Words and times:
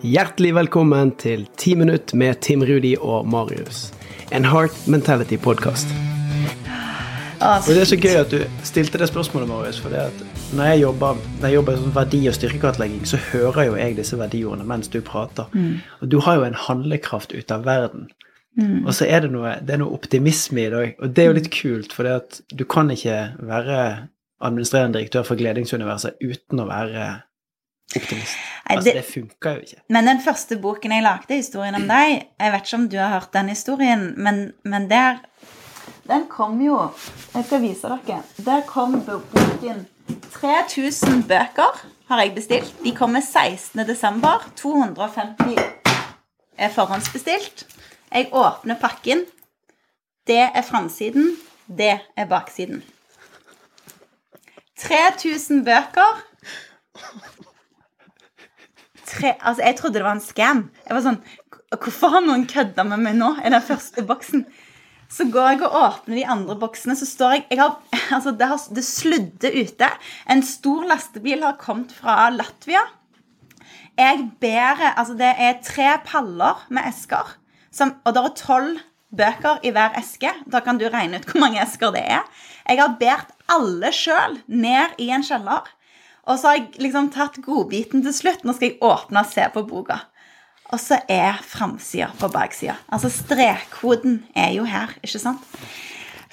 Hjertelig 0.00 0.54
velkommen 0.54 1.10
til 1.20 1.48
10 1.56 1.74
minutt 1.74 2.14
med 2.14 2.40
Tim 2.40 2.62
Rudi 2.64 2.94
og 2.96 3.26
Marius. 3.28 3.92
En 4.32 4.44
Heart 4.44 4.86
Mentality-podkast. 4.88 5.92
Og 7.42 7.68
Det 7.68 7.80
er 7.80 7.84
så 7.84 7.98
gøy 8.00 8.16
at 8.20 8.30
du 8.30 8.38
stilte 8.64 8.98
det 8.98 9.08
spørsmålet, 9.08 9.48
Marius. 9.48 9.80
For 9.80 9.90
det 9.90 9.98
at 9.98 10.24
når 10.56 10.64
jeg 10.64 10.80
jobber, 10.80 11.20
når 11.40 11.46
jeg 11.48 11.54
jobber 11.54 11.76
sånn 11.76 11.94
verdi- 11.94 12.28
og 12.28 12.34
styrkekartlegging, 12.34 13.04
så 13.06 13.16
hører 13.16 13.64
jo 13.66 13.76
jeg 13.76 13.96
disse 13.96 14.16
verdiordene 14.18 14.64
mens 14.64 14.88
du 14.88 15.00
prater. 15.00 15.44
Og 16.00 16.08
du 16.08 16.20
har 16.20 16.36
jo 16.36 16.44
en 16.44 16.54
handlekraft 16.54 17.32
ut 17.32 17.50
av 17.50 17.64
verden. 17.64 18.08
Og 18.86 18.94
så 18.94 19.06
er 19.08 19.20
det 19.20 19.30
noe, 19.32 19.58
det 19.60 19.74
er 19.74 19.78
noe 19.80 19.94
optimisme 19.96 20.60
i 20.60 20.70
det 20.70 20.78
òg. 20.78 20.96
Og 21.02 21.14
det 21.14 21.22
er 21.22 21.26
jo 21.30 21.36
litt 21.38 21.52
kult, 21.52 21.92
for 21.92 22.02
det 22.04 22.12
at 22.12 22.40
du 22.52 22.64
kan 22.64 22.90
ikke 22.90 23.34
være 23.38 24.08
administrerende 24.42 24.98
direktør 24.98 25.22
for 25.22 25.36
Gledingsuniverset 25.38 26.18
uten 26.20 26.60
å 26.60 26.66
være 26.68 27.22
optimist. 27.96 28.36
Nei, 28.68 28.76
Altså, 28.76 28.92
det- 28.92 29.04
funka 29.04 29.48
jo 29.54 29.60
ikke. 29.60 29.80
Men 29.88 30.06
den 30.06 30.20
første 30.24 30.56
boken 30.58 30.92
jeg 30.92 31.02
lagde, 31.02 31.34
historien 31.34 31.74
om 31.74 31.88
deg 31.88 32.26
Jeg 32.40 32.52
vet 32.52 32.62
ikke 32.66 32.74
om 32.76 32.88
du 32.88 32.96
har 32.96 33.08
hørt 33.08 33.32
den 33.32 33.48
historien, 33.48 34.14
men, 34.16 34.52
men 34.64 34.90
der 34.90 35.16
Den 36.08 36.26
kom 36.28 36.60
jo 36.60 36.90
Jeg 37.34 37.44
skal 37.44 37.60
vise 37.62 37.82
dere. 37.88 38.22
Der 38.44 38.60
kom 38.66 39.02
boken 39.04 39.86
3000 40.32 41.22
bøker 41.28 41.86
har 42.08 42.22
jeg 42.22 42.34
bestilt. 42.34 42.74
De 42.84 42.94
kommer 42.96 43.20
16. 43.20 43.86
desember. 43.86 44.50
250 44.56 45.56
er 46.58 46.68
forhåndsbestilt. 46.68 47.66
Jeg 48.12 48.28
åpner 48.32 48.74
pakken. 48.80 49.24
Det 50.26 50.38
er 50.54 50.62
framsiden. 50.62 51.36
Det 51.78 51.98
er 52.16 52.24
baksiden. 52.26 52.82
3000 54.78 55.64
bøker. 55.64 56.22
Tre, 59.12 59.34
altså, 59.40 59.62
jeg 59.66 59.76
trodde 59.78 59.98
det 59.98 60.06
var 60.06 60.16
en 60.16 60.24
scam. 60.24 60.66
Jeg 60.86 60.96
var 60.96 61.06
sånn 61.06 61.22
Hvorfor 61.72 62.12
har 62.12 62.24
noen 62.24 62.44
kødda 62.48 62.84
med 62.84 63.00
meg 63.00 63.16
nå? 63.16 63.30
i 63.40 63.50
den 63.52 63.64
første 63.64 64.04
boksen? 64.04 64.44
Så 65.12 65.26
går 65.32 65.54
jeg 65.54 65.62
og 65.66 65.76
åpner 65.76 66.18
de 66.18 66.24
andre 66.34 66.56
boksene, 66.60 66.96
så 66.96 67.04
står 67.08 67.34
jeg, 67.34 67.42
jeg 67.52 67.60
har, 67.60 67.78
altså 68.16 68.32
Det, 68.36 68.48
har, 68.48 68.60
det 68.76 68.84
sludder 68.84 69.56
ute. 69.56 69.88
En 70.32 70.44
stor 70.44 70.86
lastebil 70.88 71.44
har 71.44 71.60
kommet 71.60 71.92
fra 71.96 72.30
Latvia. 72.32 72.84
Jeg 73.98 74.24
bærer 74.40 74.94
Altså, 74.96 75.16
det 75.20 75.34
er 75.36 75.60
tre 75.64 75.90
paller 76.06 76.64
med 76.72 76.88
esker, 76.88 77.36
som, 77.72 77.96
og 78.04 78.16
det 78.16 78.24
er 78.24 78.40
tolv 78.40 78.80
bøker 79.12 79.60
i 79.64 79.72
hver 79.74 79.96
eske. 80.00 80.32
Da 80.48 80.62
kan 80.64 80.80
du 80.80 80.88
regne 80.88 81.20
ut 81.20 81.28
hvor 81.28 81.42
mange 81.44 81.60
esker 81.60 81.92
det 81.92 82.04
er. 82.04 82.24
Jeg 82.68 82.80
har 82.80 82.96
båret 83.00 83.32
alle 83.52 83.92
sjøl 83.92 84.38
ned 84.48 84.96
i 85.02 85.10
en 85.12 85.24
kjeller. 85.26 85.68
Og 86.30 86.38
så 86.38 86.50
har 86.52 86.58
jeg 86.60 86.82
liksom 86.84 87.10
tatt 87.14 87.40
godbiten 87.42 88.04
til 88.04 88.14
slutt. 88.14 88.44
Nå 88.46 88.54
skal 88.54 88.70
jeg 88.70 88.80
åpne 88.84 89.24
og 89.24 89.30
se 89.32 89.46
på 89.54 89.64
boka. 89.66 89.98
Og 90.72 90.80
så 90.80 91.00
er 91.10 91.40
framsida 91.44 92.12
på 92.20 92.30
baksida. 92.32 92.78
Altså 92.92 93.10
strekkoden 93.12 94.22
er 94.38 94.54
jo 94.56 94.64
her, 94.68 94.94
ikke 95.02 95.20
sant? 95.20 95.42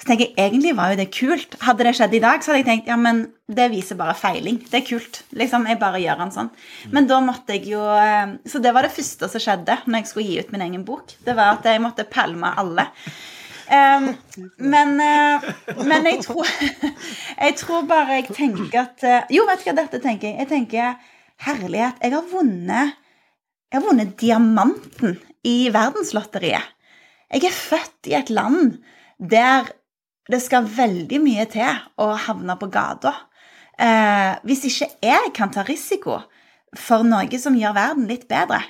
Så 0.00 0.06
tenker 0.08 0.30
jeg, 0.30 0.34
Egentlig 0.40 0.72
var 0.78 0.92
jo 0.94 1.00
det 1.02 1.10
kult. 1.12 1.56
Hadde 1.60 1.84
det 1.84 1.92
skjedd 1.98 2.14
i 2.16 2.22
dag, 2.22 2.40
så 2.40 2.54
hadde 2.54 2.62
jeg 2.62 2.68
tenkt 2.70 2.86
ja, 2.88 2.96
men 2.96 3.26
det 3.52 3.66
viser 3.74 3.98
bare 3.98 4.14
feiling. 4.16 4.62
Det 4.70 4.78
er 4.78 4.86
kult. 4.86 5.20
Liksom, 5.36 5.66
Jeg 5.68 5.80
bare 5.82 6.00
gjør 6.00 6.22
den 6.22 6.32
sånn. 6.32 6.48
Men 6.94 7.10
da 7.10 7.18
måtte 7.20 7.58
jeg 7.58 7.68
jo 7.74 7.82
eh, 7.84 8.38
Så 8.48 8.62
det 8.64 8.72
var 8.72 8.86
det 8.86 8.94
første 8.94 9.28
som 9.28 9.42
skjedde 9.44 9.76
når 9.84 10.00
jeg 10.00 10.08
skulle 10.08 10.30
gi 10.30 10.40
ut 10.40 10.54
min 10.54 10.64
egen 10.70 10.86
bok. 10.88 11.12
Det 11.26 11.36
var 11.36 11.58
at 11.58 11.68
jeg 11.68 11.82
måtte 11.84 12.08
pælme 12.08 12.54
alle. 12.62 12.88
Um, 13.70 14.08
men, 14.58 14.96
eh, 14.98 15.44
men 15.86 16.06
jeg 16.08 16.24
tror 16.24 16.48
Jeg 17.44 17.52
tror 17.60 17.84
bare 17.86 18.16
jeg 18.18 18.32
tenker 18.34 18.80
at 18.80 19.04
eh, 19.06 19.28
Jo, 19.30 19.44
vet 19.46 19.62
du 19.62 19.68
hva 19.68 19.74
dette 19.78 20.00
tenker 20.02 20.26
jeg? 20.26 20.38
Jeg 20.42 20.48
tenker 20.50 20.96
herlighet. 21.46 22.00
Jeg 22.02 22.16
har 22.16 22.26
vunnet 22.32 22.96
Jeg 23.70 23.78
har 23.78 23.84
vunnet 23.86 24.16
diamanten 24.18 25.20
i 25.46 25.70
verdenslotteriet. 25.70 26.66
Jeg 27.30 27.46
er 27.46 27.54
født 27.54 28.10
i 28.10 28.16
et 28.18 28.32
land 28.34 28.80
der 29.22 29.70
det 30.30 30.40
skal 30.42 30.66
veldig 30.66 31.20
mye 31.22 31.46
til 31.50 31.78
å 32.02 32.10
havne 32.26 32.56
på 32.58 32.68
gata. 32.74 33.14
Eh, 33.78 34.34
hvis 34.46 34.66
ikke 34.66 34.90
jeg 35.06 35.30
kan 35.36 35.54
ta 35.54 35.62
risiko 35.66 36.18
for 36.76 37.06
noe 37.06 37.38
som 37.40 37.54
gjør 37.58 37.78
verden 37.78 38.10
litt 38.10 38.26
bedre, 38.30 38.60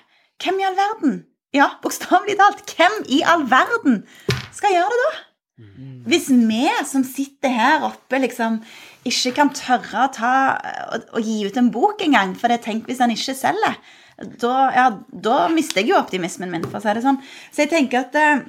hvem 0.40 0.60
i 0.60 0.68
all 0.68 0.76
verden? 0.76 1.16
Ja, 1.56 1.72
bokstavelig 1.82 2.36
talt, 2.38 2.62
hvem 2.76 3.00
i 3.10 3.24
all 3.26 3.48
verden 3.50 4.04
skal 4.56 4.74
gjøre 4.76 4.94
det 4.94 5.00
da? 5.06 5.10
Hvis 6.08 6.30
vi 6.32 6.62
som 6.88 7.02
sitter 7.04 7.52
her 7.52 7.82
oppe, 7.90 8.20
liksom 8.22 8.60
ikke 9.08 9.32
kan 9.36 9.50
tørre 9.56 10.06
å, 10.06 10.12
ta, 10.12 10.32
og, 11.12 11.20
gi 11.24 11.42
ut 11.48 11.58
en 11.60 11.70
bok 11.72 12.00
engang, 12.04 12.32
for 12.38 12.52
det 12.52 12.62
tenk 12.64 12.88
hvis 12.88 13.00
han 13.02 13.12
ikke 13.12 13.36
selger, 13.36 13.76
da, 14.40 14.54
ja, 14.76 14.86
da 15.12 15.36
mister 15.52 15.80
jeg 15.80 15.92
jo 15.92 16.00
optimismen 16.00 16.50
min, 16.52 16.64
for 16.68 16.80
å 16.80 16.84
si 16.84 16.96
det 16.96 17.04
sånn. 17.04 17.20
Så 17.52 17.64
jeg 17.64 17.72
tenker 17.72 18.02
at 18.04 18.18
eh, 18.20 18.42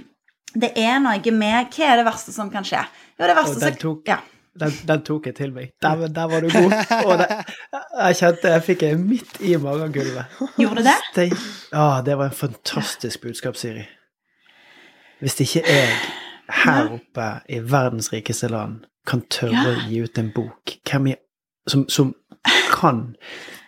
det 0.60 0.74
er 0.80 1.00
noe 1.00 1.32
med 1.36 1.72
Hva 1.72 1.94
er 1.94 2.02
det 2.02 2.08
verste 2.08 2.34
som 2.36 2.52
kan 2.52 2.68
skje? 2.68 2.82
Jo, 3.16 3.24
det 3.24 3.38
verste 3.38 3.62
som 3.62 3.80
tok- 3.80 4.12
ja. 4.12 4.20
Den, 4.60 4.74
den 4.84 5.04
tok 5.08 5.30
jeg 5.30 5.36
til 5.38 5.54
meg. 5.56 5.70
Der, 5.80 6.02
der 6.12 6.28
var 6.28 6.44
du 6.44 6.50
god. 6.52 6.74
Og 7.08 7.22
det, 7.22 7.28
jeg 7.72 8.18
kjente 8.20 8.52
jeg 8.52 8.64
fikk 8.66 8.82
det 8.84 8.90
midt 9.00 9.38
i 9.48 9.54
magegulvet. 9.56 10.42
Gjorde 10.60 10.84
det? 10.90 10.98
Det, 11.16 11.30
ja, 11.72 11.86
det 12.04 12.18
var 12.20 12.28
en 12.28 12.36
fantastisk 12.36 13.24
budskap, 13.24 13.56
Siri. 13.56 13.86
Hvis 15.22 15.38
ikke 15.44 15.62
jeg 15.68 15.94
her 16.66 16.90
oppe 16.98 17.28
i 17.50 17.60
verdens 17.64 18.12
rikeste 18.14 18.50
land 18.52 18.82
kan 19.08 19.22
tørre 19.34 19.72
å 19.72 19.78
gi 19.88 20.02
ut 20.04 20.18
en 20.22 20.32
bok 20.36 20.76
jeg, 20.76 21.18
som, 21.70 21.86
som 21.90 22.12
kan, 22.74 23.16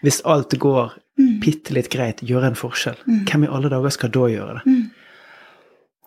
hvis 0.02 0.22
alt 0.26 0.58
går 0.60 1.00
Mm. 1.14 1.36
bitte 1.44 1.76
litt 1.76 1.92
greit, 1.94 2.24
gjøre 2.26 2.48
en 2.50 2.56
forskjell, 2.58 2.96
hvem 3.06 3.44
i 3.46 3.50
alle 3.54 3.70
dager 3.70 3.92
skal 3.94 4.10
da 4.10 4.24
gjøre 4.32 4.56
det? 4.58 4.72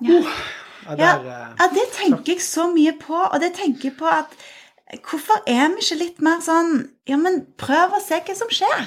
Ja. 0.03 0.17
Oh, 0.19 0.33
Ja, 0.87 0.95
der, 0.99 1.23
ja. 1.27 1.37
ja, 1.59 1.67
det 1.75 1.85
tenker 1.95 2.33
jeg 2.33 2.43
så 2.43 2.67
mye 2.73 2.93
på, 2.99 3.15
og 3.15 3.37
det 3.43 3.53
tenker 3.55 3.89
jeg 3.91 3.97
på 3.99 4.07
at 4.11 4.35
Hvorfor 5.03 5.41
er 5.51 5.73
vi 5.73 5.83
ikke 5.83 5.97
litt 5.99 6.21
mer 6.23 6.43
sånn 6.43 6.77
Ja, 7.11 7.17
men 7.19 7.41
prøv 7.59 7.97
å 7.97 8.03
se 8.03 8.21
hva 8.23 8.37
som 8.39 8.51
skjer. 8.55 8.85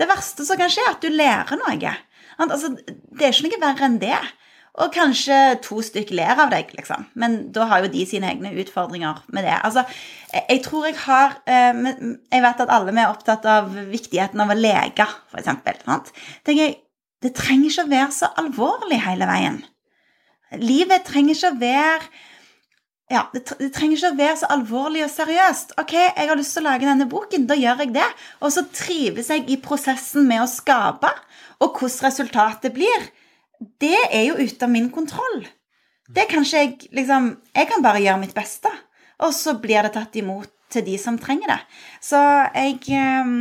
Det 0.00 0.06
verste 0.08 0.46
som 0.48 0.56
kan 0.56 0.72
skje, 0.72 0.84
er 0.86 0.94
at 0.94 1.04
du 1.04 1.10
lærer 1.12 1.60
noe. 1.60 1.92
Altså, 2.40 2.70
det 2.76 3.26
er 3.26 3.34
ikke 3.36 3.50
noe 3.50 3.60
verre 3.66 3.84
enn 3.88 3.98
det. 4.00 4.20
Og 4.80 4.88
kanskje 4.94 5.36
to 5.60 5.82
stykker 5.84 6.16
ler 6.16 6.38
av 6.40 6.52
deg, 6.52 6.70
liksom. 6.72 7.04
Men 7.20 7.34
da 7.52 7.66
har 7.68 7.82
jo 7.84 7.90
de 7.92 8.06
sine 8.08 8.30
egne 8.30 8.54
utfordringer 8.62 9.20
med 9.28 9.44
det. 9.44 9.58
Altså, 9.66 9.84
jeg, 10.32 10.62
tror 10.64 10.86
jeg 10.88 10.96
har 11.02 11.34
eh, 11.44 11.82
Jeg 12.32 12.44
vet 12.46 12.62
at 12.64 12.72
alle 12.72 12.94
vi 12.94 13.02
er 13.02 13.12
opptatt 13.12 13.44
av 13.44 13.68
viktigheten 13.92 14.40
av 14.40 14.54
å 14.54 14.56
leke, 14.56 15.08
eksempel. 15.36 15.82
Tenker 16.46 16.78
det 17.22 17.36
trenger 17.38 17.70
ikke 17.70 17.84
å 17.84 17.92
være 17.92 18.12
så 18.16 18.32
alvorlig 18.40 18.98
hele 19.04 19.28
veien. 19.28 19.60
Livet 20.58 21.04
trenger 21.06 21.36
ikke 21.36 21.52
å 21.52 21.60
være 21.60 22.12
ja, 23.12 23.26
det 23.34 23.42
trenger 23.74 23.98
ikke 23.98 24.10
å 24.14 24.16
være 24.16 24.36
så 24.40 24.48
alvorlig 24.54 25.02
og 25.04 25.10
seriøst. 25.12 25.74
Ok, 25.82 25.92
jeg 25.98 26.28
har 26.30 26.38
lyst 26.38 26.56
til 26.56 26.64
å 26.64 26.70
lage 26.70 26.88
denne 26.88 27.04
boken, 27.10 27.44
da 27.50 27.58
gjør 27.58 27.82
jeg 27.84 27.92
det. 27.98 28.06
Og 28.40 28.54
så 28.54 28.64
trives 28.72 29.28
jeg 29.28 29.44
i 29.52 29.58
prosessen 29.60 30.24
med 30.30 30.40
å 30.40 30.48
skape, 30.48 31.10
og 31.60 31.76
hvordan 31.76 32.06
resultatet 32.08 32.72
blir, 32.72 33.04
det 33.82 33.98
er 34.10 34.26
jo 34.28 34.38
ute 34.40 34.66
av 34.66 34.72
min 34.72 34.90
kontroll. 34.94 35.44
Det 36.12 36.26
kan 36.30 36.44
ikke 36.44 36.58
jeg 36.58 36.90
liksom 36.98 37.36
Jeg 37.54 37.68
kan 37.70 37.82
bare 37.84 38.02
gjøre 38.02 38.20
mitt 38.20 38.34
beste, 38.34 38.70
og 39.22 39.32
så 39.34 39.56
blir 39.60 39.82
det 39.82 39.94
tatt 39.94 40.16
imot 40.16 40.50
til 40.72 40.84
de 40.86 40.98
som 40.98 41.18
trenger 41.20 41.52
det. 41.52 41.60
Så 42.00 42.18
jeg 42.54 42.80
eh, 42.90 43.32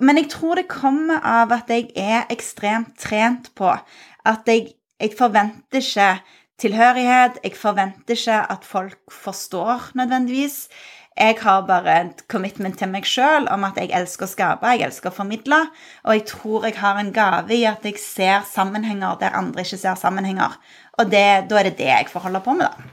Men 0.00 0.18
jeg 0.18 0.28
tror 0.30 0.58
det 0.58 0.66
kommer 0.68 1.20
av 1.22 1.52
at 1.54 1.68
jeg 1.70 1.92
er 1.94 2.26
ekstremt 2.30 2.96
trent 2.98 3.52
på 3.54 3.68
at 3.70 4.48
jeg, 4.50 4.74
jeg 5.00 5.12
forventer 5.14 5.78
ikke 5.78 6.08
tilhørighet. 6.58 7.38
Jeg 7.44 7.54
forventer 7.54 8.16
ikke 8.16 8.40
at 8.50 8.64
folk 8.64 9.12
forstår 9.12 9.92
nødvendigvis. 9.94 10.68
Jeg 11.14 11.36
har 11.44 11.60
bare 11.68 11.94
et 12.00 12.24
commitment 12.26 12.74
til 12.78 12.90
meg 12.90 13.06
sjøl 13.06 13.46
om 13.54 13.62
at 13.68 13.76
jeg 13.78 13.92
elsker 13.94 14.26
å 14.26 14.30
skape, 14.32 14.72
jeg 14.74 14.88
elsker 14.88 15.12
å 15.12 15.14
formidle. 15.14 15.60
Og 16.08 16.16
jeg 16.16 16.24
tror 16.32 16.66
jeg 16.66 16.78
har 16.80 16.98
en 16.98 17.12
gave 17.14 17.54
i 17.54 17.62
at 17.70 17.86
jeg 17.86 18.00
ser 18.02 18.42
sammenhenger 18.50 19.20
der 19.20 19.38
andre 19.38 19.62
ikke 19.62 19.78
ser 19.78 20.00
sammenhenger. 20.00 20.58
Og 20.98 21.10
det, 21.12 21.46
da 21.50 21.60
er 21.60 21.70
det 21.70 21.78
det 21.78 21.88
jeg 21.92 22.10
får 22.10 22.26
holde 22.26 22.42
på 22.42 22.56
med, 22.58 22.66
da. 22.66 22.90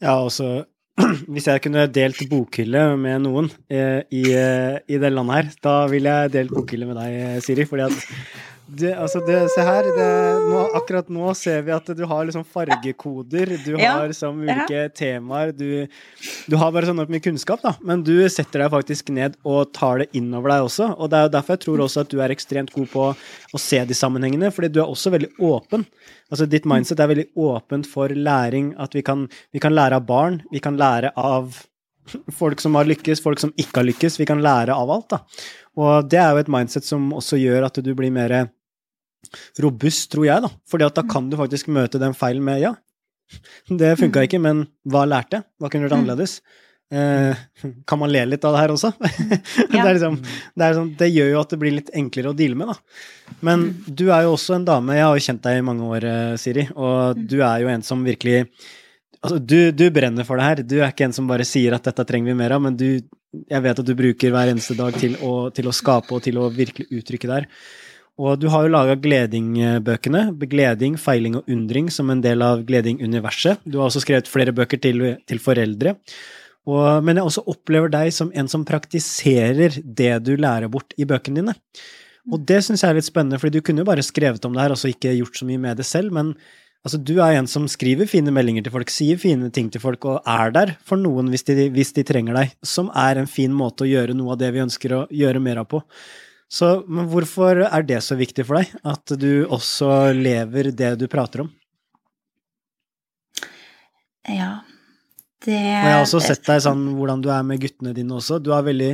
Ja, 0.00 0.16
også 0.22 0.64
Hvis 1.32 1.46
jeg 1.46 1.62
kunne 1.62 1.84
delt 1.94 2.24
bokhylle 2.30 2.80
med 2.98 3.22
noen 3.22 3.48
eh, 3.70 4.00
i, 4.10 4.24
eh, 4.34 4.80
i 4.90 4.98
det 4.98 5.12
landet 5.12 5.36
her, 5.36 5.50
da 5.62 5.74
ville 5.90 6.10
jeg 6.10 6.32
delt 6.34 6.54
bokhylle 6.56 6.88
med 6.88 6.98
deg, 6.98 7.38
Siri. 7.44 7.66
Fordi 7.68 7.84
at 7.86 8.00
det, 8.68 8.90
altså 9.00 9.20
det, 9.24 9.36
Se 9.54 9.62
her. 9.64 9.86
Det, 9.96 10.08
nå, 10.44 10.58
akkurat 10.76 11.08
nå 11.12 11.30
ser 11.38 11.62
vi 11.64 11.72
at 11.72 11.86
du 11.96 12.02
har 12.08 12.26
liksom 12.28 12.44
fargekoder. 12.44 13.54
Du 13.64 13.70
Ja, 13.80 13.94
har 13.96 14.08
liksom 14.10 14.42
ulike 14.44 14.82
temaer. 14.96 15.52
Du, 15.56 15.86
du 16.48 16.56
har 16.60 16.72
bare 16.74 16.88
sånn 16.90 17.00
mye 17.08 17.22
kunnskap, 17.24 17.62
da. 17.64 17.72
Men 17.80 18.02
du 18.04 18.12
setter 18.28 18.64
deg 18.64 18.74
faktisk 18.74 19.08
ned 19.14 19.38
og 19.48 19.72
tar 19.76 20.02
det 20.04 20.10
inn 20.18 20.28
over 20.36 20.52
deg 20.52 20.66
også. 20.68 20.90
Og 20.98 21.08
det 21.08 21.18
er 21.20 21.28
jo 21.28 21.32
derfor 21.38 21.56
jeg 21.56 21.64
tror 21.64 21.84
også 21.86 22.04
at 22.04 22.12
du 22.12 22.20
er 22.20 22.34
ekstremt 22.34 22.74
god 22.76 22.90
på 22.92 23.06
å 23.14 23.62
se 23.62 23.80
de 23.88 23.96
sammenhengene, 23.96 24.52
fordi 24.52 24.68
du 24.74 24.82
er 24.82 24.92
også 24.92 25.14
veldig 25.16 25.32
åpen. 25.48 25.86
Altså 26.28 26.44
Ditt 26.50 26.68
mindset 26.68 27.00
er 27.00 27.08
veldig 27.14 27.28
åpent 27.40 27.88
for 27.88 28.12
læring. 28.12 28.74
At 28.78 28.92
vi 28.94 29.02
kan, 29.06 29.24
vi 29.52 29.64
kan 29.64 29.72
lære 29.76 29.96
av 30.02 30.06
barn, 30.08 30.42
vi 30.52 30.60
kan 30.60 30.76
lære 30.76 31.14
av 31.16 31.56
folk 32.32 32.60
som 32.60 32.76
har 32.78 32.88
lykkes, 32.88 33.20
folk 33.24 33.40
som 33.40 33.50
ikke 33.60 33.82
har 33.82 33.88
lykkes. 33.88 34.20
Vi 34.20 34.28
kan 34.28 34.40
lære 34.44 34.76
av 34.76 34.92
alt. 34.92 35.08
da. 35.16 35.22
Og 35.78 36.08
det 36.10 36.18
er 36.20 36.32
jo 36.34 36.40
et 36.42 36.52
mindset 36.52 36.86
som 36.86 37.10
også 37.14 37.38
gjør 37.40 37.68
at 37.68 37.80
du 37.84 37.90
blir 37.94 38.12
mer 38.12 38.48
robust, 39.64 40.10
tror 40.12 40.28
jeg, 40.28 40.44
da. 40.44 40.52
Fordi 40.70 40.86
at 40.86 40.96
da 40.98 41.04
kan 41.08 41.28
du 41.30 41.38
faktisk 41.40 41.70
møte 41.74 42.00
den 42.02 42.16
feilen 42.16 42.44
med 42.46 42.62
ja, 42.62 42.74
det 43.68 43.98
funka 44.00 44.24
ikke, 44.24 44.40
men 44.40 44.64
hva 44.88 45.04
lærte 45.08 45.38
jeg? 45.38 45.46
Hva 45.60 45.68
kunne 45.68 45.84
du 45.84 45.88
gjort 45.88 45.98
annerledes? 45.98 46.38
Eh, 46.88 47.36
kan 47.88 48.00
man 48.00 48.12
le 48.12 48.24
litt 48.30 48.46
av 48.48 48.56
det 48.56 48.62
her 48.62 48.72
også? 48.72 48.92
det, 49.02 49.76
er 49.76 49.92
liksom, 49.92 50.18
det, 50.22 50.70
sånn, 50.78 50.90
det, 50.98 51.10
gjør 51.12 51.30
jo 51.34 51.42
at 51.42 51.52
det 51.52 51.60
blir 51.60 51.76
litt 51.76 51.92
enklere 51.96 52.32
å 52.32 52.38
deale 52.38 52.58
med, 52.58 52.72
da. 52.72 53.36
Men 53.44 53.68
du 53.86 54.08
er 54.08 54.24
jo 54.26 54.34
også 54.36 54.56
en 54.56 54.66
dame, 54.68 54.96
jeg 54.96 55.06
har 55.06 55.16
jo 55.18 55.26
kjent 55.28 55.44
deg 55.44 55.60
i 55.60 55.68
mange 55.68 55.92
år, 55.92 56.08
eh, 56.08 56.34
Siri, 56.40 56.68
og 56.74 57.20
du 57.20 57.40
er 57.42 57.64
jo 57.64 57.72
en 57.74 57.86
som 57.86 58.04
virkelig 58.06 58.44
Altså, 59.18 59.40
du, 59.42 59.72
du, 59.74 59.88
brenner 59.90 60.22
for 60.22 60.38
det 60.38 60.44
her. 60.46 60.60
Du 60.62 60.76
er 60.76 60.92
ikke 60.92 61.08
en 61.08 61.14
som 61.16 61.26
bare 61.26 61.42
sier 61.42 61.74
at 61.74 61.82
dette 61.88 62.04
trenger 62.06 62.30
vi 62.30 62.36
mer 62.38 62.52
av, 62.54 62.60
men 62.62 62.76
du, 62.78 63.00
jeg 63.50 63.64
vet 63.64 63.80
at 63.82 63.88
du 63.88 63.90
bruker 63.98 64.30
hver 64.30 64.52
eneste 64.52 64.76
dag 64.78 64.94
til 64.94 65.16
å, 65.26 65.32
til 65.50 65.66
å 65.66 65.74
skape 65.74 66.14
og 66.14 66.22
til 66.22 66.38
å 66.38 66.44
virkelig 66.54 66.86
uttrykke 67.00 67.26
det 67.26 67.38
her. 67.40 67.48
Og 68.18 68.40
du 68.42 68.48
har 68.50 68.64
jo 68.66 68.72
laga 68.72 68.96
Gleding-bøkene, 68.98 70.24
Gleding, 70.50 70.96
feiling 70.98 71.38
og 71.38 71.50
undring, 71.54 71.86
som 71.94 72.10
en 72.10 72.22
del 72.24 72.42
av 72.42 72.64
Gleding-universet. 72.66 73.62
Du 73.62 73.78
har 73.78 73.86
også 73.86 74.02
skrevet 74.02 74.30
flere 74.30 74.54
bøker 74.56 74.80
til, 74.82 75.04
til 75.28 75.42
foreldre. 75.42 75.94
Og, 76.68 77.04
men 77.06 77.16
jeg 77.16 77.28
også 77.30 77.46
opplever 77.48 77.92
deg 77.92 78.10
som 78.12 78.32
en 78.36 78.50
som 78.50 78.66
praktiserer 78.68 79.78
det 79.82 80.12
du 80.26 80.34
lærer 80.36 80.68
bort 80.72 80.96
i 80.98 81.06
bøkene 81.08 81.40
dine. 81.40 81.54
Og 82.28 82.42
det 82.44 82.60
syns 82.66 82.82
jeg 82.82 82.92
er 82.92 82.98
litt 82.98 83.08
spennende, 83.08 83.38
for 83.40 83.54
du 83.54 83.62
kunne 83.64 83.84
jo 83.84 83.88
bare 83.88 84.04
skrevet 84.04 84.44
om 84.44 84.56
det 84.56 84.66
her 84.66 84.74
og 84.74 84.80
så 84.80 84.90
ikke 84.90 85.14
gjort 85.16 85.38
så 85.38 85.48
mye 85.48 85.62
med 85.62 85.78
det 85.80 85.86
selv, 85.88 86.12
men 86.12 86.34
altså, 86.84 86.98
du 87.00 87.14
er 87.24 87.38
en 87.38 87.48
som 87.48 87.64
skriver 87.70 88.10
fine 88.10 88.34
meldinger 88.34 88.66
til 88.66 88.74
folk, 88.74 88.92
sier 88.92 89.20
fine 89.20 89.48
ting 89.54 89.70
til 89.72 89.80
folk 89.80 90.04
og 90.10 90.28
er 90.28 90.52
der 90.52 90.74
for 90.84 91.00
noen 91.00 91.30
hvis 91.32 91.46
de, 91.48 91.70
hvis 91.72 91.94
de 91.96 92.04
trenger 92.04 92.36
deg, 92.36 92.52
som 92.66 92.90
er 92.92 93.22
en 93.22 93.30
fin 93.30 93.54
måte 93.54 93.86
å 93.86 93.88
gjøre 93.88 94.18
noe 94.18 94.34
av 94.34 94.42
det 94.42 94.52
vi 94.52 94.64
ønsker 94.66 94.96
å 94.98 95.04
gjøre 95.08 95.40
mer 95.40 95.62
av 95.62 95.70
på. 95.70 95.80
Så 96.48 96.68
men 96.88 97.08
hvorfor 97.12 97.60
er 97.66 97.84
det 97.84 98.00
så 98.04 98.16
viktig 98.16 98.46
for 98.48 98.60
deg, 98.60 98.72
at 98.88 99.14
du 99.20 99.44
også 99.44 100.14
lever 100.16 100.70
det 100.72 100.94
du 101.00 101.06
prater 101.12 101.44
om? 101.44 101.52
Ja, 104.28 104.58
det 105.44 105.56
Og 105.56 105.86
jeg 105.86 105.94
har 105.94 106.02
også 106.02 106.20
sett 106.24 106.44
deg 106.48 106.60
sånn 106.64 106.82
hvordan 106.96 107.22
du 107.24 107.30
er 107.32 107.44
med 107.46 107.60
guttene 107.62 107.94
dine 107.96 108.16
også. 108.16 108.40
Du 108.42 108.52
er 108.56 108.66
veldig 108.66 108.92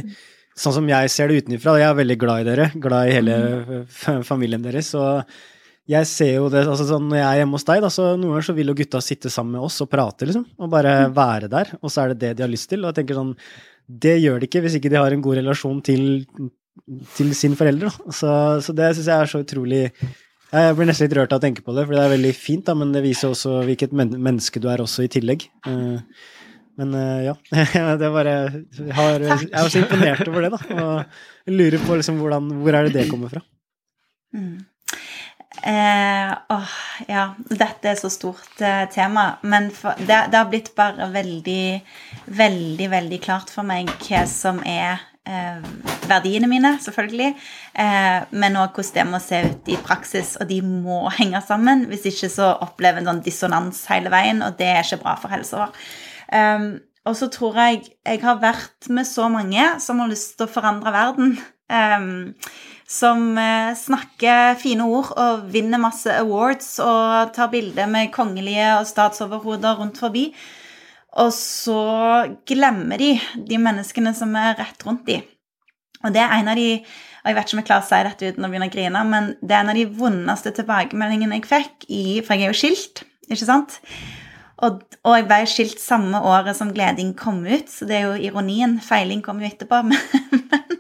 Sånn 0.54 0.76
som 0.76 0.86
jeg 0.86 1.10
ser 1.10 1.32
det 1.32 1.40
utenfra, 1.42 1.72
jeg 1.80 1.88
er 1.88 1.96
veldig 1.98 2.14
glad 2.14 2.44
i 2.44 2.46
dere, 2.46 2.68
glad 2.78 3.08
i 3.10 3.14
hele 3.16 3.80
familien 4.30 4.62
deres. 4.62 4.92
Og 4.94 5.24
jeg 5.90 6.06
ser 6.06 6.36
jo 6.36 6.44
det 6.52 6.62
altså 6.62 6.86
sånn 6.88 7.08
Når 7.10 7.18
jeg 7.18 7.26
er 7.26 7.40
hjemme 7.40 7.58
hos 7.58 7.66
deg, 7.66 7.80
da, 7.82 7.90
så 7.90 8.04
noen 8.12 8.36
ganger 8.36 8.46
så 8.46 8.54
vil 8.56 8.70
jo 8.70 8.76
gutta 8.78 9.00
sitte 9.02 9.32
sammen 9.34 9.56
med 9.56 9.66
oss 9.66 9.80
og 9.82 9.90
prate, 9.90 10.28
liksom. 10.30 10.44
Og 10.62 10.70
bare 10.70 10.92
mm. 11.08 11.16
være 11.16 11.50
der. 11.50 11.72
Og 11.80 11.90
så 11.90 12.04
er 12.04 12.14
det 12.14 12.20
det 12.22 12.30
de 12.38 12.46
har 12.46 12.52
lyst 12.52 12.70
til. 12.70 12.84
Og 12.84 12.92
jeg 12.92 13.00
tenker 13.00 13.18
sånn 13.18 13.34
Det 14.04 14.14
gjør 14.22 14.38
de 14.38 14.48
ikke 14.48 14.62
hvis 14.62 14.78
ikke 14.78 14.94
de 14.94 15.00
har 15.02 15.16
en 15.16 15.26
god 15.26 15.40
relasjon 15.42 15.82
til, 15.90 16.06
til 17.16 17.32
sin 17.36 17.56
forelder. 17.58 17.94
Så, 18.12 18.30
så 18.64 18.76
det 18.76 18.92
syns 18.94 19.10
jeg 19.10 19.16
er 19.16 19.30
så 19.30 19.42
utrolig 19.44 19.82
jeg 20.54 20.74
blir 20.78 20.86
nesten 20.86 21.08
litt 21.08 21.16
rørt 21.18 21.32
av 21.34 21.40
å 21.40 21.42
tenke 21.42 21.64
på 21.66 21.72
det, 21.74 21.82
for 21.82 21.96
det 21.96 22.02
er 22.04 22.12
veldig 22.12 22.30
fint, 22.38 22.62
da, 22.68 22.76
men 22.78 22.92
det 22.94 23.00
viser 23.02 23.32
også 23.32 23.64
hvilket 23.66 23.94
men 23.96 24.12
menneske 24.14 24.60
du 24.62 24.68
er 24.70 24.84
også 24.84 25.02
i 25.02 25.10
tillegg. 25.10 25.48
Uh, 25.66 25.96
men 26.78 26.94
uh, 26.94 27.24
ja. 27.24 27.34
det 28.00 28.10
bare 28.14 28.34
Jeg, 28.52 28.92
har, 28.94 29.24
jeg 29.24 29.48
er 29.50 29.72
så 29.72 29.80
imponert 29.82 30.30
over 30.30 30.46
det, 30.46 30.52
da. 30.54 30.60
Og 30.84 31.50
lurer 31.58 31.82
på 31.82 31.98
liksom 31.98 32.20
hvordan, 32.22 32.52
hvor 32.62 32.78
er 32.78 32.86
det 32.86 32.94
det 33.00 33.08
kommer 33.10 33.34
fra. 33.34 33.42
Mm. 34.34 34.62
Eh, 35.62 36.32
åh, 36.48 36.72
ja. 37.08 37.24
Dette 37.48 37.88
er 37.88 37.98
så 37.98 38.10
stort 38.12 38.60
eh, 38.60 38.84
tema. 38.92 39.26
Men 39.42 39.70
for, 39.72 39.96
det, 39.98 40.26
det, 40.32 40.38
har 40.38 40.50
blitt 40.50 40.74
bare 40.76 41.08
veldig, 41.14 41.66
veldig, 42.26 42.88
veldig 42.92 43.20
klart 43.24 43.52
for 43.54 43.66
meg 43.66 43.88
hva 44.04 44.24
som 44.30 44.60
er 44.66 45.02
eh, 45.28 45.60
verdiene 46.08 46.48
mine, 46.50 46.74
selvfølgelig. 46.84 47.34
Eh, 47.84 48.18
men 48.30 48.58
òg 48.60 48.76
hvordan 48.76 48.94
det 48.96 49.06
må 49.10 49.20
se 49.22 49.40
ut 49.48 49.70
i 49.72 49.78
praksis, 49.84 50.34
og 50.40 50.48
de 50.50 50.60
må 50.64 51.04
henge 51.18 51.40
sammen. 51.46 51.86
Hvis 51.90 52.08
ikke 52.10 52.32
så 52.32 52.54
opplever 52.64 53.02
en 53.02 53.12
sånn 53.12 53.22
dissonans 53.24 53.84
hele 53.92 54.12
veien, 54.14 54.42
og 54.44 54.58
det 54.60 54.70
er 54.72 54.82
ikke 54.84 55.02
bra 55.04 55.16
for 55.20 55.34
helsa 55.34 55.64
vår. 55.64 55.86
Um, 56.34 56.68
og 57.04 57.16
så 57.18 57.28
tror 57.28 57.58
jeg 57.60 57.82
jeg 57.84 58.20
har 58.22 58.38
vært 58.40 58.88
med 58.88 59.06
så 59.06 59.28
mange 59.28 59.64
som 59.84 60.00
har 60.00 60.08
lyst 60.08 60.38
til 60.38 60.48
å 60.48 60.54
forandre 60.54 60.92
verden. 60.94 61.34
Um, 61.68 62.34
som 62.88 63.30
uh, 63.38 63.72
snakker 63.76 64.58
fine 64.60 64.84
ord 64.84 65.12
og 65.20 65.46
vinner 65.52 65.80
masse 65.80 66.12
awards 66.20 66.76
og 66.84 67.32
tar 67.36 67.48
bilder 67.52 67.88
med 67.90 68.12
kongelige 68.12 68.74
og 68.78 68.88
statsoverhoder 68.88 69.80
rundt 69.80 70.00
forbi. 70.00 70.28
Og 71.22 71.30
så 71.36 71.80
glemmer 72.48 72.98
de 72.98 73.14
de 73.36 73.58
menneskene 73.60 74.14
som 74.16 74.34
er 74.38 74.56
rett 74.58 74.86
rundt 74.86 75.06
de. 75.06 75.20
Og 76.04 76.12
det 76.14 76.20
er 76.20 76.32
en 76.36 76.50
av 76.52 76.58
de 76.58 76.70
og 77.24 77.30
jeg 77.30 77.36
vet 77.38 77.46
ikke 77.46 77.56
om 77.56 77.60
jeg 77.62 77.66
klarer 77.70 77.84
å 77.84 77.88
si 77.88 77.98
dette 78.04 78.26
uten 78.34 78.44
å 78.44 78.48
begynne 78.52 78.66
å 78.68 78.72
grine, 78.74 79.02
men 79.08 79.28
det 79.40 79.54
er 79.56 79.62
en 79.62 79.70
av 79.72 79.78
de 79.78 79.84
vondeste 79.96 80.50
tilbakemeldingene 80.58 81.38
jeg 81.38 81.46
fikk, 81.48 81.86
i, 81.88 82.02
for 82.20 82.36
jeg 82.36 82.44
er 82.44 82.52
jo 82.52 82.58
skilt, 82.58 83.00
ikke 83.30 83.46
sant? 83.48 83.78
Og, 84.60 84.82
og, 85.00 85.14
jeg 85.16 85.24
ble 85.30 85.38
skilt 85.48 85.80
samme 85.80 86.20
året 86.28 86.58
som 86.58 86.74
Gleding 86.76 87.14
kom 87.16 87.40
ut, 87.48 87.72
så 87.72 87.88
det 87.88 87.96
er 87.96 88.04
jo 88.04 88.28
ironien. 88.28 88.76
Feiling 88.84 89.24
kom 89.24 89.40
jo 89.40 89.48
etterpå. 89.48 89.80
Men, 89.88 89.98
men, 90.44 90.76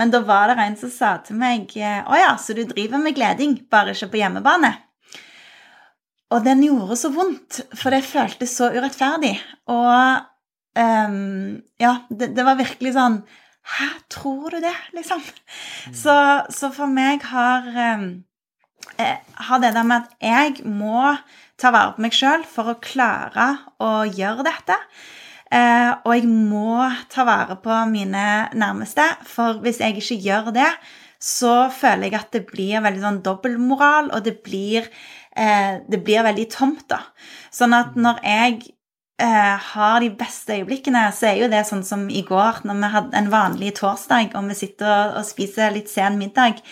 men 0.00 0.10
da 0.14 0.22
var 0.24 0.48
det 0.48 0.64
en 0.64 0.78
som 0.80 0.90
sa 0.90 1.08
til 1.20 1.36
meg 1.36 1.74
Å 1.76 2.16
ja, 2.16 2.30
så 2.40 2.56
du 2.56 2.62
driver 2.64 3.02
med 3.02 3.12
Gleding, 3.18 3.58
bare 3.70 3.92
ikke 3.92 4.14
på 4.14 4.22
hjemmebane? 4.22 4.72
Og 6.32 6.44
den 6.46 6.64
gjorde 6.64 6.96
så 6.98 7.12
vondt, 7.12 7.62
for 7.76 7.94
det 7.94 8.04
føltes 8.06 8.56
så 8.58 8.70
urettferdig. 8.72 9.34
Og 9.72 10.24
um, 10.78 11.62
ja, 11.82 11.94
det, 12.08 12.32
det, 12.36 12.44
var 12.46 12.60
virkelig 12.60 12.94
sånn 12.96 13.22
Hæ, 13.62 13.86
tror 14.10 14.50
du 14.50 14.58
det, 14.64 14.74
liksom? 14.96 15.20
Mm. 15.22 15.94
Så, 15.94 16.14
så, 16.50 16.72
for 16.74 16.90
meg 16.90 17.22
har, 17.30 17.68
um, 17.94 18.08
har 19.46 19.62
det 19.62 19.74
der 19.76 19.86
med 19.86 20.08
at 20.08 20.16
jeg 20.18 20.64
må 20.66 21.12
ta 21.60 21.70
vare 21.70 21.94
på 21.94 22.02
meg 22.02 22.16
sjøl 22.16 22.42
for 22.48 22.72
å 22.72 22.80
klare 22.82 23.52
å 23.78 23.92
gjøre 24.08 24.48
dette. 24.48 24.80
Eh, 25.52 25.90
og 26.06 26.14
jeg 26.16 26.28
må 26.30 26.80
ta 27.12 27.26
vare 27.28 27.58
på 27.60 27.76
mine 27.90 28.24
nærmeste, 28.56 29.04
for 29.28 29.60
hvis 29.62 29.82
jeg 29.82 30.00
ikke 30.00 30.20
gjør 30.24 30.52
det, 30.56 30.70
så 31.22 31.68
føler 31.70 32.08
jeg 32.08 32.18
at 32.18 32.32
det 32.34 32.46
blir 32.48 32.82
veldig 32.82 33.02
sånn 33.02 33.20
dobbeltmoral, 33.26 34.10
og 34.16 34.24
det 34.26 34.38
blir, 34.46 34.88
det 35.32 36.02
blir 36.04 36.26
veldig 36.26 36.44
tomt, 36.52 36.84
da. 36.92 36.98
Sånn 37.54 37.72
at 37.76 37.94
når 37.96 38.18
jeg 38.26 38.56
eh, 39.22 39.56
har 39.72 40.00
de 40.00 40.10
beste 40.18 40.58
øyeblikkene, 40.58 41.06
så 41.14 41.30
er 41.30 41.42
jo 41.42 41.50
det 41.52 41.64
sånn 41.68 41.84
som 41.86 42.06
i 42.10 42.24
går, 42.26 42.62
når 42.68 42.80
vi 42.80 42.90
hadde 42.96 43.20
en 43.20 43.30
vanlig 43.32 43.74
torsdag, 43.78 44.34
og 44.36 44.48
vi 44.50 44.58
sitter 44.58 44.88
og, 44.88 45.20
og 45.20 45.28
spiser 45.28 45.74
litt 45.74 45.92
sen 45.92 46.18
middag. 46.20 46.62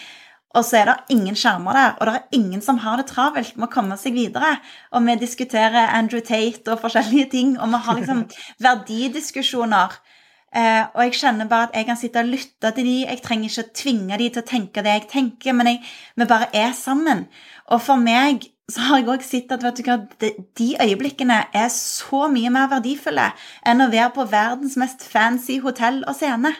Og 0.59 0.65
så 0.67 0.81
er 0.81 0.89
det 0.89 1.15
ingen 1.15 1.37
skjermer 1.39 1.77
der, 1.79 1.93
og 1.95 2.09
det 2.09 2.15
er 2.17 2.39
ingen 2.41 2.63
som 2.65 2.81
har 2.83 2.99
det 2.99 3.07
travelt 3.13 3.55
med 3.55 3.69
å 3.69 3.73
komme 3.73 3.99
seg 4.01 4.17
videre. 4.19 4.57
Og 4.91 5.05
vi 5.07 5.15
diskuterer 5.21 5.93
Andrew 5.95 6.23
Tate 6.27 6.73
og 6.73 6.83
forskjellige 6.83 7.29
ting, 7.37 7.53
og 7.59 7.71
vi 7.71 7.83
har 7.87 8.01
liksom 8.01 8.25
verdidiskusjoner. 8.67 10.01
Eh, 10.51 10.85
og 10.95 11.03
jeg 11.05 11.19
kjenner 11.21 11.47
bare 11.51 11.69
at 11.69 11.77
jeg 11.79 11.87
kan 11.87 11.99
sitte 11.99 12.23
og 12.25 12.31
lytte 12.33 12.73
til 12.75 12.87
de, 12.87 12.95
jeg 13.05 13.23
trenger 13.23 13.51
ikke 13.51 13.67
å 13.67 13.75
tvinge 13.83 14.17
de 14.19 14.31
til 14.31 14.43
å 14.43 14.49
tenke 14.49 14.83
det 14.83 14.97
jeg 14.97 15.11
tenker, 15.13 15.55
men 15.55 15.71
jeg, 15.71 15.83
vi 16.19 16.27
bare 16.31 16.51
er 16.57 16.73
sammen. 16.75 17.29
Og 17.71 17.83
for 17.85 18.03
meg 18.03 18.49
så 18.71 18.87
har 18.87 19.01
jeg 19.01 19.11
òg 19.11 19.23
sett 19.27 19.53
at 19.55 19.63
vet 19.67 19.79
du 19.79 19.87
hva, 19.87 19.97
de, 20.23 20.33
de 20.59 20.69
øyeblikkene 20.83 21.39
er 21.55 21.71
så 21.75 22.27
mye 22.31 22.51
mer 22.55 22.71
verdifulle 22.71 23.31
enn 23.67 23.83
å 23.83 23.91
være 23.91 24.13
på 24.15 24.27
verdens 24.31 24.77
mest 24.79 25.07
fancy 25.07 25.59
hotell 25.63 26.05
og 26.07 26.19
scene. 26.19 26.55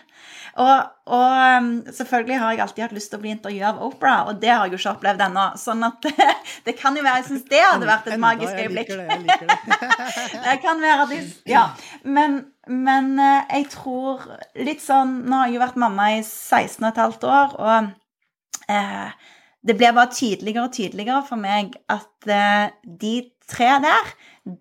Og, 0.59 0.81
og, 1.07 1.59
um, 1.59 1.69
selvfølgelig 1.95 2.39
har 2.39 2.53
jeg 2.53 2.61
alltid 2.65 2.83
hatt 2.83 2.95
lyst 2.97 3.13
til 3.13 3.21
å 3.21 3.23
bli 3.23 3.31
intervjua 3.33 3.69
av 3.71 3.83
Opera, 3.87 4.15
og 4.29 4.41
det 4.43 4.51
har 4.51 4.65
jeg 4.67 4.75
jo 4.75 4.81
ikke 4.81 4.95
opplevd 4.97 5.23
ennå. 5.29 5.45
Sånn 5.61 5.87
at 5.87 6.09
det 6.67 6.75
kan 6.79 6.97
jo 6.99 7.05
være 7.07 7.23
Jeg 7.23 7.29
syns 7.29 7.47
det 7.53 7.63
hadde 7.63 7.89
vært 7.89 8.11
et 8.11 8.21
magisk 8.21 8.59
øyeblikk. 8.65 8.91
Det, 8.91 9.21
det. 9.31 9.59
det 10.49 10.57
kan 10.65 10.83
være 10.83 11.07
at 11.07 11.15
Ja. 11.49 11.65
Men, 12.05 12.39
men 12.69 13.13
eh, 13.21 13.51
jeg 13.59 13.69
tror 13.75 14.25
litt 14.59 14.83
sånn 14.85 15.21
Nå 15.27 15.37
har 15.37 15.51
jeg 15.51 15.59
jo 15.59 15.65
vært 15.65 15.81
mamma 15.81 16.07
i 16.17 16.23
16 16.23 16.87
15 16.93 17.29
år, 17.29 17.55
og 17.61 18.73
eh, 18.73 19.13
det 19.61 19.77
blir 19.77 19.93
bare 19.97 20.15
tydeligere 20.15 20.69
og 20.69 20.75
tydeligere 20.77 21.21
for 21.29 21.41
meg 21.41 21.77
at 21.93 22.31
eh, 22.31 22.73
de 22.85 23.15
tre 23.51 23.75
der, 23.83 24.11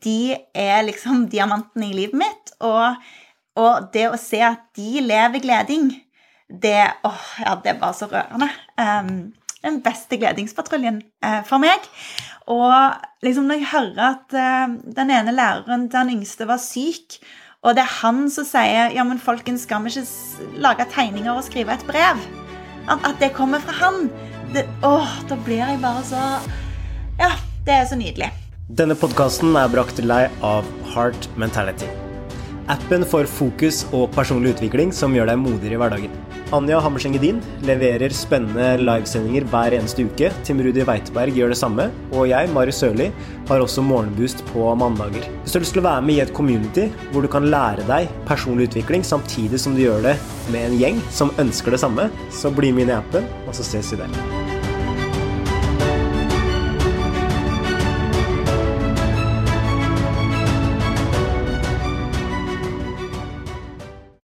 de 0.04 0.36
er 0.58 0.84
liksom 0.88 1.28
diamanten 1.32 1.86
i 1.86 1.94
livet 1.96 2.20
mitt. 2.26 2.54
og 2.60 3.00
og 3.60 3.90
det 3.94 4.06
å 4.10 4.20
se 4.20 4.40
at 4.46 4.70
de 4.78 5.02
lever 5.04 5.42
gleding, 5.44 5.90
det, 6.50 6.80
åh, 7.06 7.26
ja, 7.44 7.56
det 7.64 7.76
var 7.82 7.96
så 7.98 8.08
rørende. 8.10 8.48
Um, 8.80 9.32
den 9.66 9.82
beste 9.86 10.20
gledingspatruljen 10.20 11.02
eh, 11.26 11.42
for 11.48 11.62
meg. 11.62 11.86
Og 12.50 12.74
liksom 13.26 13.50
når 13.50 13.60
jeg 13.60 13.72
hører 13.74 14.02
at 14.08 14.36
eh, 14.38 14.76
den 14.98 15.14
ene 15.14 15.36
læreren, 15.36 15.88
den 15.92 16.16
yngste, 16.18 16.48
var 16.50 16.62
syk, 16.64 17.20
og 17.60 17.76
det 17.76 17.84
er 17.84 17.96
han 18.00 18.28
som 18.32 18.48
sier 18.48 18.94
ja, 18.96 19.04
men 19.04 19.20
folkens, 19.20 19.66
skal 19.68 19.84
vi 19.84 19.92
ikke 19.92 20.60
lage 20.64 20.88
tegninger 20.94 21.34
og 21.34 21.44
skrive 21.48 21.76
et 21.76 21.88
brev? 21.88 22.22
At, 22.90 23.04
at 23.04 23.20
det 23.20 23.34
kommer 23.36 23.60
fra 23.64 23.76
han. 23.82 24.08
Det, 24.56 24.66
åh, 24.84 25.20
da 25.30 25.38
blir 25.46 25.62
jeg 25.62 25.82
bare 25.84 26.04
så 26.08 26.24
Ja, 27.20 27.36
det 27.68 27.76
er 27.76 27.86
så 27.86 28.00
nydelig. 28.00 28.32
Denne 28.70 28.96
podkasten 28.98 29.58
er 29.60 29.70
brakt 29.70 30.00
til 30.00 30.10
deg 30.10 30.32
av 30.46 30.68
Heart 30.94 31.28
Mentality. 31.38 31.90
Appen 32.70 33.02
for 33.02 33.26
fokus 33.26 33.82
og 33.98 34.12
personlig 34.14 34.52
utvikling 34.54 34.92
som 34.94 35.16
gjør 35.16 35.32
deg 35.32 35.40
modigere 35.42 35.74
i 35.74 35.80
hverdagen. 35.82 36.18
Anja 36.54 36.78
Hammerseng 36.82 37.16
Edin 37.18 37.40
leverer 37.66 38.14
spennende 38.14 38.76
livesendinger 38.82 39.48
hver 39.50 39.74
eneste 39.78 40.06
uke. 40.06 40.30
Tim 40.46 40.62
Rudi 40.66 40.86
Weiteberg 40.86 41.34
gjør 41.38 41.54
det 41.54 41.58
samme. 41.58 41.88
Og 42.14 42.28
jeg, 42.30 42.50
Marius 42.54 42.82
Sørli, 42.84 43.10
har 43.50 43.66
også 43.66 43.86
Morgenboost 43.86 44.46
på 44.52 44.68
mandager. 44.78 45.26
Hvis 45.42 45.54
du 45.54 45.60
har 45.60 45.66
lyst 45.66 45.78
til 45.78 45.84
å 45.84 45.88
være 45.88 46.06
med 46.06 46.18
i 46.18 46.24
et 46.26 46.36
community 46.38 46.86
hvor 47.10 47.26
du 47.26 47.32
kan 47.32 47.50
lære 47.50 47.86
deg 47.90 48.14
personlig 48.30 48.70
utvikling 48.70 49.06
samtidig 49.06 49.62
som 49.62 49.78
du 49.78 49.86
gjør 49.88 50.06
det 50.12 50.16
med 50.54 50.70
en 50.70 50.78
gjeng 50.78 51.02
som 51.10 51.34
ønsker 51.42 51.74
det 51.74 51.82
samme, 51.82 52.10
så 52.34 52.54
bli 52.54 52.74
med 52.74 52.86
inn 52.86 52.94
i 52.94 53.00
appen, 53.00 53.30
og 53.48 53.58
så 53.58 53.66
ses 53.66 53.94
vi 53.94 54.02
der. 54.04 54.49